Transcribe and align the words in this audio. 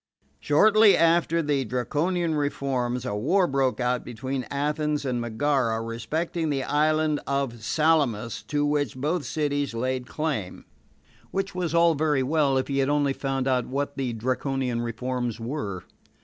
Shortly 0.39 0.97
after 0.97 1.43
the 1.43 1.63
Draconian 1.63 2.33
reforms, 2.33 3.05
a 3.05 3.15
war 3.15 3.45
broke 3.45 3.79
out 3.79 4.03
between 4.03 4.47
Athens 4.49 5.05
and 5.05 5.21
Megara 5.21 5.79
respecting 5.79 6.49
the 6.49 6.63
island 6.63 7.19
of 7.27 7.63
Salamis, 7.63 8.41
to 8.47 8.65
which, 8.65 8.95
both 8.97 9.25
cities 9.25 9.75
laid 9.75 10.07
claim. 10.07 10.65
Which 11.29 11.53
was 11.53 11.75
all 11.75 11.93
very 11.93 12.23
well, 12.23 12.57
if 12.57 12.67
he 12.67 12.79
had 12.79 12.89
only 12.89 13.13
found 13.13 13.47
out 13.47 13.67
what 13.67 13.95
the 13.95 14.11
Draconian 14.13 14.81
reforms 14.81 15.39
were. 15.39 15.83